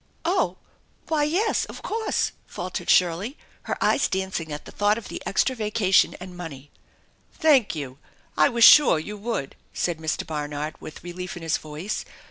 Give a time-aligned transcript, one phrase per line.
[0.25, 0.57] "Oh!
[1.09, 5.55] Why, yes, of course!" faltered Shirley, her eyes dancing at the thought of the extra
[5.55, 6.71] vacation and money."
[7.33, 7.99] Thank you!"
[8.45, 10.25] I was sure you would," said Mr.
[10.25, 12.03] Barnard, with relief in his voice.